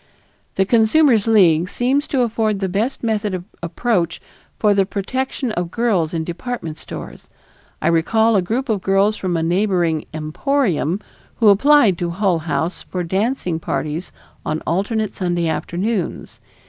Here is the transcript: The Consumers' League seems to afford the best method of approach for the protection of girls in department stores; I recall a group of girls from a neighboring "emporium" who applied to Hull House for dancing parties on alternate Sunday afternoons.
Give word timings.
The 0.55 0.65
Consumers' 0.65 1.27
League 1.27 1.69
seems 1.69 2.07
to 2.07 2.21
afford 2.23 2.59
the 2.59 2.67
best 2.67 3.03
method 3.03 3.35
of 3.35 3.43
approach 3.61 4.19
for 4.57 4.73
the 4.73 4.83
protection 4.83 5.51
of 5.51 5.69
girls 5.69 6.11
in 6.11 6.23
department 6.23 6.79
stores; 6.79 7.29
I 7.83 7.87
recall 7.87 8.35
a 8.35 8.41
group 8.41 8.67
of 8.67 8.81
girls 8.81 9.15
from 9.15 9.37
a 9.37 9.43
neighboring 9.43 10.05
"emporium" 10.11 11.01
who 11.35 11.49
applied 11.49 11.99
to 11.99 12.09
Hull 12.09 12.39
House 12.39 12.81
for 12.81 13.03
dancing 13.03 13.59
parties 13.59 14.11
on 14.43 14.61
alternate 14.65 15.13
Sunday 15.13 15.47
afternoons. 15.47 16.41